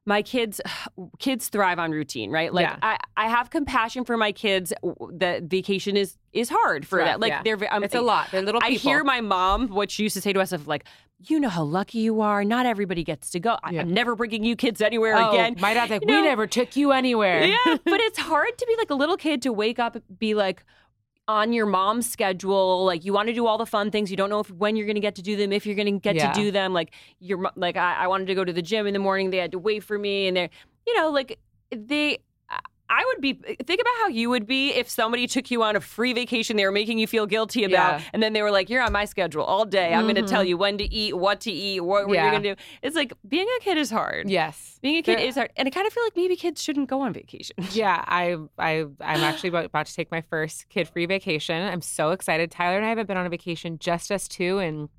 [0.05, 0.59] My kids
[1.19, 2.53] kids thrive on routine, right?
[2.53, 2.77] Like Yeah.
[2.81, 4.73] I, I have compassion for my kids.
[5.13, 7.19] That vacation is is hard for It's that.
[7.19, 7.41] Like yeah.
[7.43, 8.29] they're I'm, um, it's a lot.
[8.31, 10.85] They're little I hear my mom what she used to say to us of like,
[11.19, 12.43] you know how lucky you are.
[12.43, 13.57] Not everybody gets to go.
[13.63, 13.81] I, Yeah.
[13.81, 15.55] I'm never bringing you kids anywhere oh, again.
[15.59, 17.43] My dad's like, You we know- never took you anywhere.
[17.43, 20.65] Yeah, but it's hard to be like a little kid to wake up, be like
[21.27, 22.83] on your mom's schedule.
[22.85, 24.11] Like you want to do all the fun things.
[24.11, 25.93] You don't know if when you're going to get to do them, if you're going
[25.93, 26.31] to get Yeah.
[26.31, 26.73] to do them.
[26.73, 29.29] Like your mo- like I, I wanted to go to the gym in the morning.
[29.29, 30.49] They had to wait for me, and they're
[30.87, 31.39] you know like
[31.71, 32.19] they.
[32.91, 35.79] I would be think about how you would be if somebody took you on a
[35.79, 38.05] free vacation they were making you feel guilty about, Yeah.
[38.11, 39.93] and then they were like, "You're on my schedule all day.
[39.93, 40.49] I'm going to tell mm-hmm.
[40.49, 42.23] you when to eat, what to eat, what, what Yeah.
[42.23, 44.29] you're going to do." It's like being a kid is hard.
[44.29, 44.77] Yes.
[44.81, 47.01] Being a kid is hard, and I kind of feel like maybe kids shouldn't go
[47.01, 47.55] on vacation.
[47.71, 51.63] Yeah, I I I'm actually about, about to take my first kid-free vacation.
[51.63, 52.51] I'm so excited.
[52.51, 54.89] Tyler and I haven't been on a vacation just us two and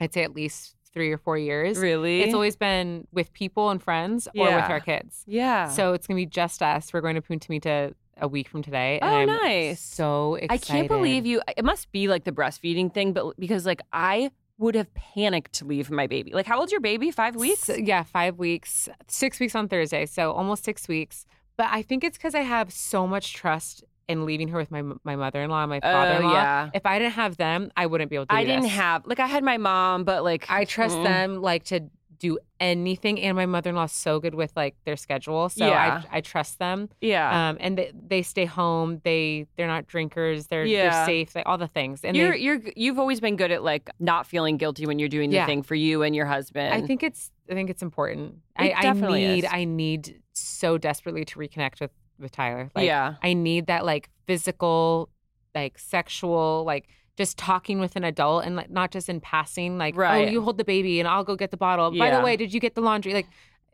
[0.00, 1.76] I'd say at least three or four years.
[1.76, 2.22] Really?
[2.22, 5.22] It's always been with people and friends or with our kids.
[5.26, 5.68] yeah.
[5.68, 6.92] So it's gonna be just us.
[6.92, 8.98] We're going to Punta Mita a week from today.
[9.02, 9.80] And Oh, I'm nice.
[9.80, 10.52] So excited.
[10.52, 11.42] I can't believe you.
[11.54, 15.66] It must be like the breastfeeding thing, but because like I would have panicked to
[15.66, 16.32] leave my baby.
[16.32, 17.10] Like, how old's your baby?
[17.10, 17.68] Five weeks?
[17.68, 21.26] S- yeah, five weeks, six weeks on Thursday, so almost six weeks.
[21.58, 24.82] But I think it's because I have so much trust in leaving her with my
[25.04, 26.32] my mother in law and my Oh, father in law.
[26.32, 26.70] yeah.
[26.74, 28.30] If I didn't have them, I wouldn't be able to.
[28.34, 28.72] Do I didn't this.
[28.72, 31.80] have like I had my mom, but like I trust mm, them like to
[32.18, 36.02] do anything, and my mother in law's so good with like their schedule, so Yeah.
[36.10, 36.88] I I trust them.
[37.02, 39.00] Yeah, Um, and they, they stay home.
[39.04, 40.46] They they're not drinkers.
[40.46, 40.90] They're Yeah.
[40.98, 41.34] they're safe.
[41.34, 42.04] Like all the things.
[42.04, 45.10] And you're they, you're you've always been good at like not feeling guilty when you're
[45.10, 45.46] doing the Yeah.
[45.46, 46.72] thing for you and your husband.
[46.72, 48.36] I think it's I think it's important.
[48.58, 49.50] It I, I need is.
[49.52, 52.70] I need so desperately to reconnect with with Tyler.
[52.74, 55.08] Like yeah, I need that like physical,
[55.54, 59.94] like sexual, like just talking with an adult and like not just in passing, like,
[59.94, 60.28] oh, Right.
[60.28, 61.90] oh, you hold the baby and I'll go get the bottle.
[61.90, 63.14] By the way, did you get the laundry?
[63.14, 63.26] Like,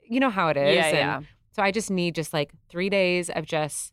[0.08, 0.76] you know how it is.
[0.76, 1.20] yeah, And yeah.
[1.52, 3.92] So I just need just like three days of just,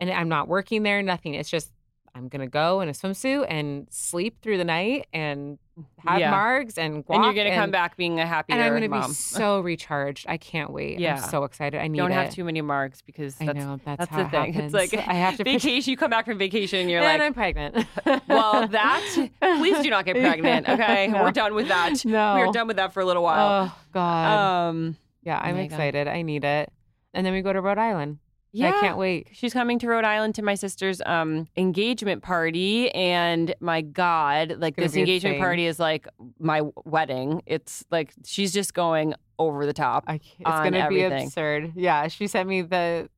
[0.00, 1.34] and I'm not working there, nothing.
[1.34, 1.70] It's just
[2.14, 5.58] I'm gonna go in a swimsuit and sleep through the night and
[6.06, 6.32] have Yeah.
[6.32, 9.10] margs and guac and you're gonna come back being a happier and I'm gonna mom.
[9.10, 10.26] be so recharged.
[10.28, 10.98] I can't wait.
[10.98, 11.16] Yeah.
[11.22, 11.80] I'm so excited.
[11.80, 12.14] I need Don't it.
[12.14, 14.52] have too many marks because I that's, know that's, that's the thing.
[14.52, 14.74] happens.
[14.74, 15.90] It's like I have to vacation.
[15.90, 17.86] You come back from vacation, and you're and like, I'm pregnant.
[18.28, 20.68] well, that please do not get pregnant.
[20.68, 21.22] Okay, No.
[21.22, 22.04] we're done with that.
[22.04, 22.36] No.
[22.36, 23.70] we're done with that for a little while.
[23.72, 24.68] Oh God.
[24.68, 25.72] um, yeah, I'm my God.
[25.72, 26.08] excited.
[26.08, 26.70] I need it.
[27.14, 28.18] And then we go to Rhode Island.
[28.52, 29.28] Yeah, I can't wait.
[29.32, 34.76] She's coming to Rhode Island to my sister's um engagement party, and my God, like
[34.76, 36.06] this engagement party is like
[36.38, 37.42] my wedding.
[37.46, 40.04] It's like she's just going over the top.
[40.06, 41.26] I can't, it's gonna be everything.
[41.26, 41.72] absurd.
[41.76, 43.08] Yeah, she sent me the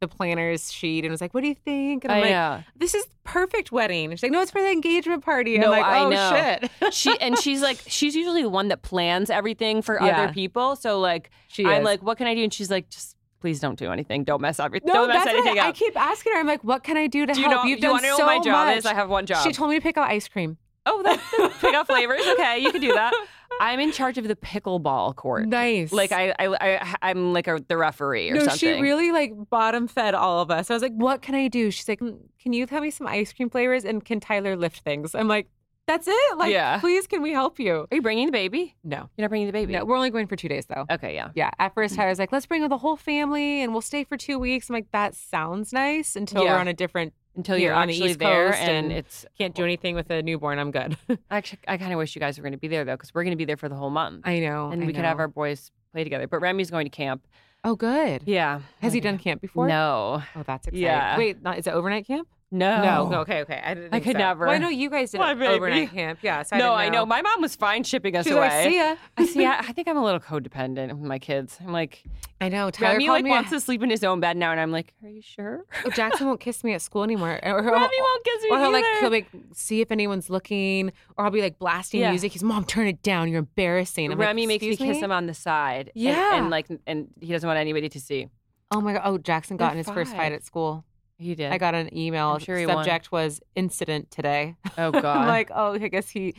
[0.00, 2.64] the planners sheet and was like, "What do you think?" And I'm I like, know.
[2.76, 6.10] "This is perfect wedding." And she's like, "No, it's for the engagement party." No, I'm
[6.10, 9.94] like, "Oh shit." she and she's like she's usually the one that plans everything for
[10.02, 10.24] Yeah.
[10.24, 10.76] other people.
[10.76, 11.84] So like she I'm is.
[11.84, 12.42] like, what can I do?
[12.42, 13.13] And she's like, just
[13.44, 14.24] please don't do anything.
[14.24, 14.86] Don't mess everything.
[14.86, 15.74] "No, don't mess anything I, I up.
[15.74, 16.38] keep asking her.
[16.40, 17.68] I'm like, "What can I do to do you help?" know?
[17.68, 18.76] You've do you done want to know so what my job much.
[18.78, 18.86] is?
[18.86, 19.44] I have one job.
[19.46, 20.56] She told me to pick out ice cream.
[20.86, 22.22] oh, that's pick out flavors.
[22.26, 23.12] Okay, you can do that.
[23.60, 25.46] I'm in charge of the pickleball court.
[25.46, 25.92] Nice.
[25.92, 28.56] Like I, I, I I'm like a, the referee or no, something.
[28.76, 30.70] she really like bottom fed all of us.
[30.70, 33.06] I was like, "What can I do?" She's like, "Mm, "Can you tell me some
[33.06, 35.48] ice cream flavors and can Tyler lift things?" I'm like,
[35.86, 36.36] "That's it.
[36.38, 36.78] Like, Yeah.
[36.80, 38.74] please, can we help you?" Are you bringing the baby?
[38.84, 39.72] No, You're not bringing the baby.
[39.72, 40.84] no, we're only going for two days though.
[40.90, 41.30] Okay, yeah.
[41.34, 41.50] Yeah.
[41.58, 42.02] At first, mm.
[42.04, 44.68] I was like, let's bring the whole family and we'll stay for two weeks.
[44.70, 46.52] I'm like, that sounds nice until Yeah.
[46.54, 48.92] we're on a different, Until Here you're on the actually East there, Coast and and-
[48.92, 50.58] it's can't do anything with a newborn.
[50.60, 50.96] I'm good.
[51.32, 53.24] actually I kind of wish you guys were going to be there though, because we're
[53.24, 54.70] going to be there for the whole month, I know.
[54.70, 56.28] and I we could have our boys play together.
[56.28, 57.26] But Remy's going to camp.
[57.64, 58.22] Oh, good.
[58.26, 58.60] Yeah.
[58.80, 59.66] Has he done camp before?
[59.66, 60.22] No.
[60.36, 60.82] Oh, that's exciting.
[60.84, 61.16] Yeah.
[61.18, 62.28] Wait, not, is it overnight camp?
[62.50, 63.08] No.
[63.08, 63.20] No.
[63.20, 63.40] Okay.
[63.42, 63.60] Okay.
[63.64, 63.92] I didn't.
[63.94, 64.18] I could so.
[64.18, 64.46] never.
[64.46, 65.52] Well, I know you guys did My an baby.
[65.54, 66.20] overnight camp.
[66.22, 66.42] Yeah.
[66.44, 67.06] So I no, didn't I know.
[67.06, 68.48] My mom was fine shipping us She's away.
[68.48, 68.96] like, see ya.
[69.16, 69.44] I see.
[69.44, 71.58] I, I think I'm a little codependent with my kids.
[71.60, 72.04] I'm like,
[72.40, 72.70] I know.
[72.70, 73.30] Tyler Remy like me.
[73.30, 75.64] wants to sleep in his own bed now, and I'm like, are you sure?
[75.84, 77.40] Oh, Jackson won't kiss me at school anymore.
[77.44, 81.24] Or, Remy won't kiss me Or he'll like he'll like see if anyone's looking, or
[81.24, 82.10] I'll be like blasting Yeah.
[82.10, 82.32] music.
[82.32, 83.28] He's mom, turn it down.
[83.30, 84.12] You're embarrassing.
[84.12, 85.90] I'm like, Remy makes me "Excuse kiss him on the side.
[85.94, 86.36] Yeah.
[86.38, 88.28] and, like, and he doesn't want anybody to see.
[88.70, 89.02] Oh my god!
[89.04, 90.84] Oh, Jackson got They're in his first fight at school.
[91.24, 91.52] He did.
[91.52, 92.30] I got an email.
[92.30, 92.66] I'm sure he.
[92.66, 94.56] Subject was incident today.
[94.76, 95.04] Oh God.
[95.04, 96.34] I'm like, oh, I guess he.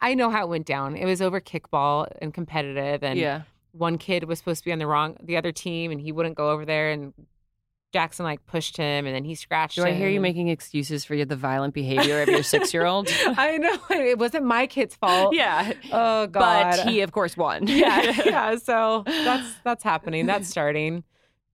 [0.00, 0.96] I know how it went down.
[0.96, 3.42] It was over kickball and competitive, and yeah.
[3.72, 6.36] one kid was supposed to be on the wrong, the other team, and he wouldn't
[6.36, 7.12] go over there, and
[7.92, 9.76] Jackson like pushed him, and then he scratched.
[9.76, 13.08] Do I hear you making excuses for the violent behavior of your six year old?
[13.26, 15.34] I know it wasn't my kid's fault.
[15.34, 15.72] yeah.
[15.92, 16.76] Oh God.
[16.76, 17.66] But he, of course, won.
[17.66, 18.56] yeah, yeah.
[18.56, 20.26] So that's that's happening.
[20.26, 21.04] That's starting.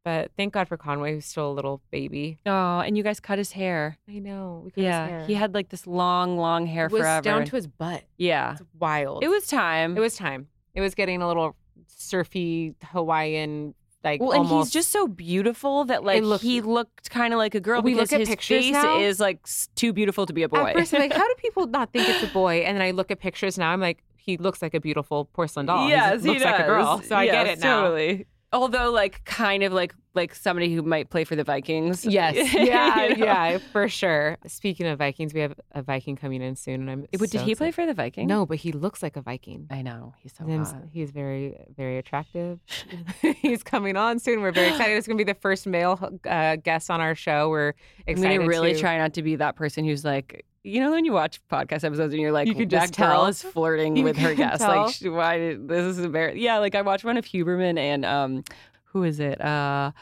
[0.06, 2.38] But thank God for Conway, who's still a little baby.
[2.46, 3.98] Oh, and you guys cut his hair.
[4.08, 4.62] I know.
[4.64, 5.06] We cut his Yeah.
[5.08, 5.24] hair.
[5.26, 7.22] He had like this long, long hair it was forever.
[7.24, 8.04] down to his butt.
[8.16, 8.52] yeah.
[8.52, 9.24] It's wild.
[9.24, 9.96] It was time.
[9.96, 10.46] It was time.
[10.76, 11.56] It was getting a little
[11.88, 17.32] surfy Hawaiian, like well, and he's just so beautiful that like looked- he looked kind
[17.34, 19.00] of like a girl We look because at his pictures face now.
[19.00, 19.40] is like
[19.74, 20.58] too beautiful to be a boy.
[20.68, 22.58] At first, I'm like, how do people not think it's a boy?
[22.58, 23.70] And then I look at pictures now.
[23.72, 25.84] I'm like, he looks like a beautiful porcelain doll.
[25.84, 27.00] He yes, looks he like a girl.
[27.02, 27.82] So I get it now.
[27.82, 28.26] Totally.
[28.56, 32.04] Although, like, kind of like like somebody who might play for the Vikings.
[32.04, 32.34] Yes.
[32.56, 33.04] Yeah.
[33.04, 33.26] You know?
[33.26, 33.58] Yeah.
[33.70, 34.38] For sure.
[34.46, 37.06] Speaking of Vikings, we have a Viking coming in soon, and I'm.
[37.12, 38.28] But did so he play for the Vikings?
[38.28, 39.66] No, but he looks like a Viking.
[39.70, 40.84] I know he's so hot.
[40.90, 42.58] he's very, very attractive.
[43.36, 44.40] he's coming on soon.
[44.40, 44.96] We're very excited.
[44.96, 47.50] It's going to be the first male uh, guest on our show.
[47.50, 47.74] We're
[48.06, 48.08] excited.
[48.08, 48.38] I'm excited.
[48.38, 51.12] gonna really to- try not to be that person who's like, you know, when you
[51.12, 53.26] watch podcast episodes and you're like, You can just tell.
[53.26, 54.58] is flirting You with her guests.
[54.58, 54.86] tell.
[54.86, 55.38] Like, why?
[55.38, 56.42] Did, this is embarrassing.
[56.42, 58.44] Yeah, like I watched one of Huberman and um,
[58.86, 59.40] who is it?
[59.40, 59.92] Uh,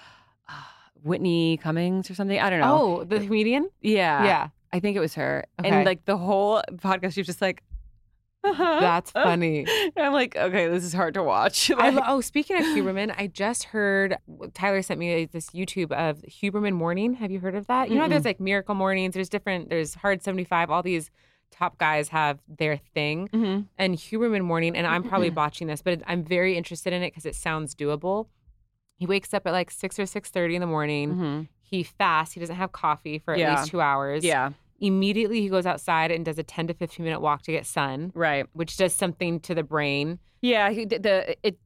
[0.48, 0.52] uh,
[1.02, 2.38] Whitney Cummings or something.
[2.40, 3.00] I don't know.
[3.00, 3.68] Oh, the comedian?
[3.82, 4.48] yeah, yeah.
[4.72, 5.44] I think it was her.
[5.60, 5.68] Okay.
[5.68, 7.62] And like the whole podcast, she was just like,
[8.44, 8.78] uh-huh.
[8.80, 9.66] That's funny.
[9.96, 11.70] I'm like, okay, this is hard to watch.
[11.76, 14.16] I Like, lo- oh, speaking of Huberman, I just heard
[14.52, 17.14] Tyler sent me this YouTube of Huberman Morning.
[17.14, 17.88] Have you heard of that?
[17.90, 18.10] You know, Mm-mm.
[18.10, 19.14] there's like Miracle Mornings.
[19.14, 19.70] There's different.
[19.70, 20.70] There's Hard 75.
[20.70, 21.10] All these
[21.50, 23.28] top guys have their thing.
[23.28, 23.66] Mhm.
[23.78, 27.26] And Huberman Morning, and I'm probably botching this, but I'm very interested in it because
[27.26, 28.26] it sounds doable.
[28.96, 31.14] He wakes up at like six or six thirty in the morning.
[31.14, 31.48] Mhm.
[31.62, 32.34] He fasts.
[32.34, 33.58] He doesn't have coffee for at Yeah.
[33.58, 34.24] least two hours.
[34.24, 37.64] yeah, Immediately, he goes outside and does a 10 to 15 minute walk to get
[37.66, 38.46] sun, right.
[38.52, 40.18] which does something to the brain.
[40.42, 41.58] Yeah, he- the, the it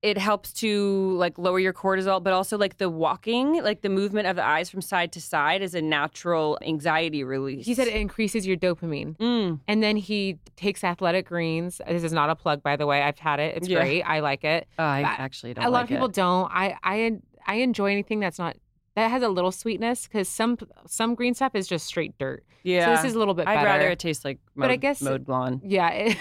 [0.00, 4.28] it helps to like lower your cortisol, but also like the walking, like the movement
[4.28, 7.66] of the eyes from side to side is a natural anxiety release.
[7.66, 9.16] He said it increases your dopamine.
[9.16, 9.58] Mm.
[9.66, 11.80] And then he takes athletic greens.
[11.88, 13.02] This is not a plug, by the way.
[13.02, 13.56] I've had it.
[13.56, 13.80] It's Yeah.
[13.80, 14.02] great.
[14.02, 14.68] I like it.
[14.78, 15.64] Oh, I actually don't.
[15.64, 16.48] a lot of people don't.
[16.52, 18.56] I I I enjoy anything that's not
[19.02, 22.44] that has a little sweetness because some some green stuff is just straight dirt.
[22.64, 23.66] Yeah, So this is a little bit I'd better.
[23.66, 25.60] rather it tastes like mowed, But I guess- mowed lawn.
[25.64, 26.16] Yeah, it,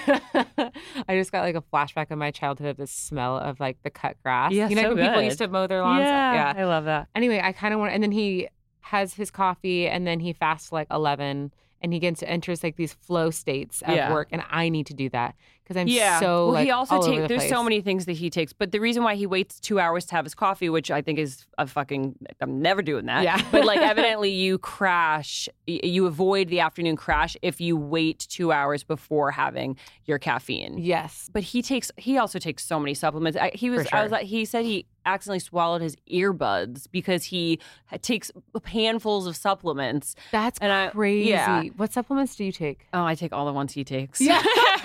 [1.08, 3.90] I just got like a flashback of my childhood of the smell of like the
[3.90, 4.52] cut grass.
[4.52, 6.02] Yeah, you know so when people used to mow their lawns.
[6.02, 7.08] yeah, I love that.
[7.16, 8.48] Anyway, I kind of want, and then he
[8.82, 12.76] has his coffee and then he fasts like 11 and he gets to enters like
[12.78, 14.14] these flow states of Yeah.
[14.14, 15.36] work and I need to do that
[15.68, 16.20] because I'm yeah.
[16.22, 17.22] so well, like he also takes.
[17.24, 19.80] the There's so many things that he takes, but the reason why he waits two
[19.80, 22.16] hours to have his coffee, which I think is a fucking.
[22.40, 23.24] I'm never doing that.
[23.24, 23.42] Yeah.
[23.52, 25.50] but like evidently you crash.
[25.66, 29.76] You avoid the afternoon crash if you wait two hours before having
[30.06, 30.78] your caffeine.
[30.78, 31.30] Yes.
[31.34, 31.92] But he takes.
[31.98, 33.38] He also takes so many supplements.
[33.38, 33.90] I, he was.
[33.90, 34.26] For I was like.
[34.26, 37.60] He said he accidentally swallowed his earbuds because he
[38.02, 38.30] takes
[38.66, 40.16] handfuls of supplements.
[40.32, 41.30] That's And I- crazy.
[41.30, 41.64] yeah.
[41.78, 42.88] What supplements do you take?
[42.94, 44.20] Oh, I take all the ones he takes.
[44.22, 44.42] Yeah.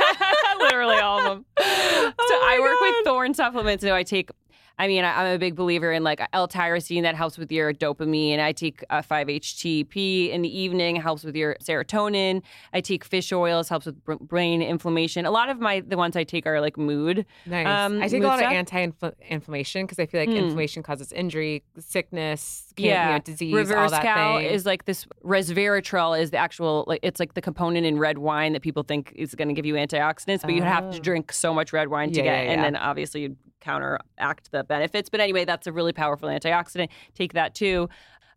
[0.72, 1.44] Literally all of them.
[1.58, 3.84] so oh I work with Thorne supplements.
[3.84, 4.30] So I take,
[4.78, 8.40] I mean, I, I'm a big believer in like L-tyrosine that helps with your dopamine.
[8.40, 12.42] I take uh, 5-HTP in the evening, helps with your serotonin.
[12.72, 15.26] I take fish oils, helps with br- brain inflammation.
[15.26, 17.26] A lot of my, the ones I take are like mood.
[17.46, 17.66] Nice.
[17.66, 18.50] Um, I take a lot stuff?
[18.50, 20.36] of anti-inflammation because I feel like Hmm.
[20.36, 23.06] inflammation causes injury, sickness, Yeah.
[23.08, 24.46] you know, disease, all Reverse that cow thing.
[24.46, 28.52] is like this resveratrol is the actual like it's like the component in red wine
[28.54, 31.00] that people think is going to give you antioxidants, but you have to Oh.
[31.00, 34.64] drink so much red wine to Yeah, get, yeah, and then obviously you counteract the
[34.64, 35.08] benefits.
[35.08, 36.88] But anyway, that's a really powerful antioxidant.
[37.14, 37.88] Take that too,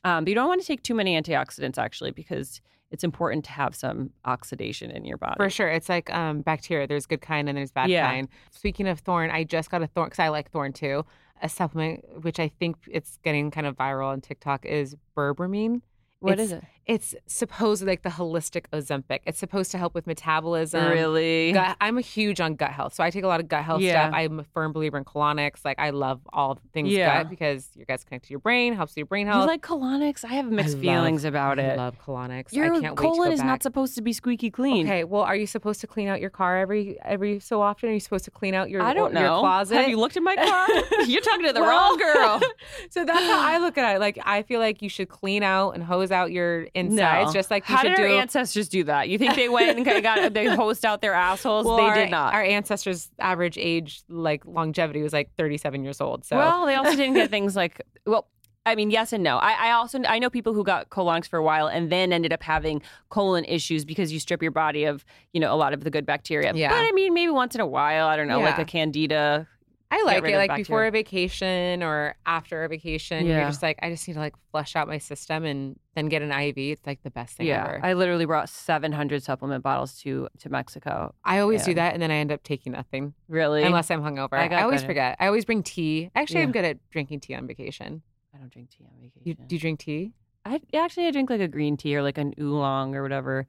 [0.03, 2.61] um, but you don't want to take too many antioxidants actually because
[2.91, 5.33] it's important to have some oxidation in your body.
[5.37, 5.67] For sure.
[5.67, 6.87] It's like um, bacteria.
[6.87, 8.07] There's good kind and there's bad Yeah.
[8.09, 8.27] kind.
[8.51, 11.03] Speaking of Thorne, I just got a Thorne because I like Thorne too.
[11.41, 15.81] A supplement which I think it's getting kind of viral on TikTok is berberine.
[16.19, 16.63] What It's- is it?
[16.87, 19.21] It's supposedly like the holistic Ozempic.
[19.25, 20.87] It's supposed to help with metabolism.
[20.91, 21.51] really?
[21.51, 23.81] Gut, I'm a huge on gut health, so I take a lot of gut health
[23.81, 24.03] Yeah.
[24.03, 24.13] stuff.
[24.15, 25.65] I'm a firm believer in colonics.
[25.65, 27.23] Like I love all things Yeah.
[27.23, 29.41] gut because your gut's connected to your brain, helps your brain health.
[29.41, 30.23] You like colonics?
[30.23, 31.71] I have mixed I feelings love- about it.
[31.71, 32.53] I love colonics.
[32.53, 33.47] Your I can't wait to colon is back.
[33.47, 34.85] not supposed to be squeaky clean.
[34.85, 37.89] Okay, well, are you supposed to clean out your car every every so often?
[37.89, 39.21] Are you supposed to clean out your I don't know.
[39.21, 39.75] your closet?
[39.77, 40.67] Have you looked in my car?
[41.07, 42.41] You're talking to the Well- wrong girl.
[42.91, 43.99] so that's how I look at it.
[43.99, 47.33] Like I feel like you should clean out and hose out your insides, No.
[47.33, 48.15] just like you How should did our do.
[48.17, 49.09] ancestors do that?
[49.09, 51.65] You think they went and got they hosed out their assholes?
[51.65, 52.33] well, they our, did not.
[52.33, 56.25] Our ancestors' average age, like longevity, was like 37 years old.
[56.25, 58.27] So Well, they also didn't get things like well.
[58.67, 59.37] I mean, yes and no.
[59.37, 62.33] I, I also I know people who got colonics for a while and then ended
[62.33, 65.83] up having colon issues because you strip your body of you know a lot of
[65.83, 66.51] the good bacteria.
[66.55, 66.69] Yeah.
[66.69, 69.47] But I mean, maybe once in a while, I don't know, like a candida.
[69.95, 73.25] I like it, like before a vacation or after a vacation.
[73.25, 76.21] You're just like, I just need to like flush out my system and then get
[76.21, 76.57] an IV.
[76.57, 77.79] It's like the best thing Yeah, ever.
[77.85, 81.13] I literally brought 700 supplement bottles to to Mexico.
[81.23, 83.63] I always do that, and then I end up taking nothing Really?
[83.63, 84.33] unless I'm hungover.
[84.33, 84.89] I I, always better.
[84.89, 85.17] forget.
[85.19, 86.09] I always bring tea.
[86.15, 88.01] Actually, I'm good at drinking tea on vacation.
[88.33, 89.21] I don't drink tea on vacation.
[89.23, 90.11] You, do you drink tea?
[90.43, 93.47] I actually I drink like a green tea or like an oolong or whatever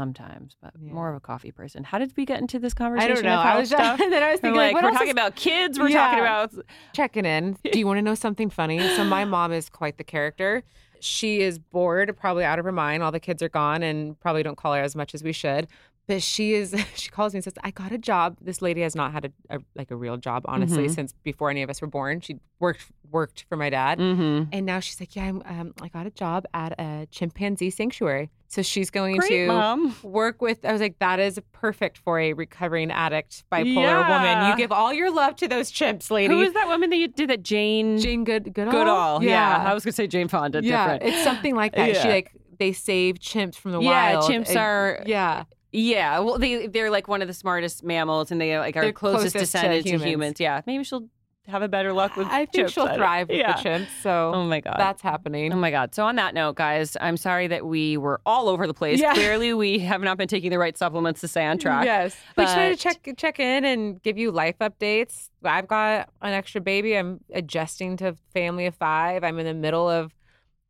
[0.00, 0.92] sometimes, but Yeah.
[0.92, 1.84] more of a coffee person.
[1.84, 3.12] How did we get into this conversation?
[3.12, 3.38] I don't know.
[3.38, 5.78] I was just, then I was thinking, like, like, we're talking is- about kids.
[5.78, 6.52] We're talking about
[6.94, 7.56] checking in.
[7.70, 8.78] Do you want to know something funny?
[8.96, 10.62] So my mom is quite the character.
[11.02, 13.02] She is bored, probably out of her mind.
[13.02, 15.66] All the kids are gone, and probably don't call her as much as we should.
[16.06, 16.74] But she is.
[16.96, 19.56] She calls me and says, "I got a job." This lady has not had a,
[19.56, 20.94] a like a real job, honestly, Mhm.
[20.94, 22.20] since before any of us were born.
[22.20, 24.48] She worked worked for my dad, mm-hmm.
[24.52, 28.30] and now she's like, "Yeah, I'm, um, I got a job at a chimpanzee sanctuary."
[28.48, 29.94] So she's going Great, to mom.
[30.02, 34.56] work with i was like that is perfect for a recovering addict bipolar woman you
[34.56, 37.30] give all your love to those chimps lady Who is that woman that you did
[37.30, 37.44] that?
[37.44, 39.22] Jane jane good goodall Goodall.
[39.22, 40.62] yeah I was gonna say Jane Fonda.
[40.64, 41.14] yeah Different.
[41.14, 44.56] it's something like that she like they save chimps from the Yeah, wild chimps and-
[44.58, 48.76] are- yeah Yeah, well, they they're like one of the smartest mammals, and they like
[48.76, 50.10] are closest, closest to descendants to humans.
[50.10, 50.40] humans.
[50.40, 51.08] Yeah, maybe she'll
[51.50, 52.26] have a better luck with.
[52.28, 53.60] i think she'll thrive with yeah.
[53.60, 55.94] the chimps so Oh my god, that's happening Oh my God.
[55.94, 59.00] So, on that note, guys, I'm sorry that we were all over the place.
[59.00, 59.14] Yeah.
[59.14, 61.84] Clearly, we have not been taking the right supplements to stay on track.
[61.84, 62.16] Yes.
[62.36, 65.30] We just wanted to check check in and give you life updates.
[65.44, 66.96] I've got an extra baby.
[66.96, 69.24] I'm adjusting to family of five.
[69.24, 70.12] I'm in the middle of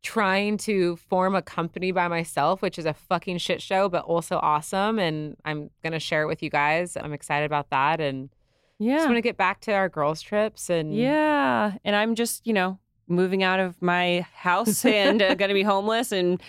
[0.03, 4.39] trying to form a company by myself, which is a fucking shit show, but also
[4.41, 4.97] awesome.
[4.99, 6.97] And I'm gonna share it with you guys.
[6.97, 8.29] I'm excited about that and
[8.79, 8.95] Yeah.
[8.97, 11.73] just want to get back to our girls' trips and Yeah.
[11.83, 15.61] And I'm just, you know, moving out of my house and uh, going to be
[15.63, 16.11] homeless.
[16.11, 16.41] And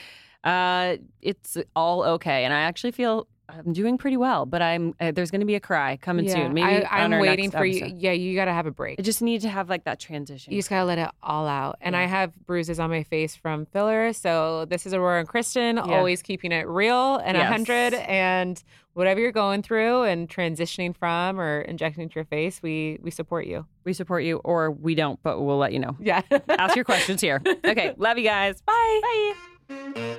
[0.45, 2.45] uh, it's all okay.
[2.45, 5.55] And I actually feel I'm doing pretty well, but I'm uh, there's going to be
[5.55, 6.35] a cry coming Yeah.
[6.35, 6.55] soon.
[6.55, 7.93] Maybe I, I'm our waiting for you.
[7.95, 8.99] Yeah, you gotta have a break.
[8.99, 10.53] I just need to have like that transition.
[10.53, 11.77] You just gotta let it all out.
[11.81, 14.13] And I have bruises on my face from filler.
[14.13, 15.83] So this is Aurora and Kristen, Yeah.
[15.83, 17.51] always keeping it real and a Yes.
[17.53, 17.95] hundred.
[17.95, 18.63] And
[18.95, 23.47] whatever you're going through and transitioning from or injecting into your face, we we support
[23.47, 23.67] you.
[23.85, 25.97] we support you or we don't, but we'll let you know.
[26.01, 26.23] Yeah.
[26.49, 27.41] Ask your questions here.
[27.65, 27.95] Okay.
[27.97, 28.61] Love you guys.
[28.63, 29.33] Bye.
[29.69, 30.19] Bye.